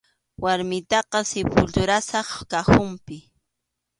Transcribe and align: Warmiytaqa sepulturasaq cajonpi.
Warmiytaqa 0.43 1.19
sepulturasaq 1.31 2.29
cajonpi. 2.51 3.17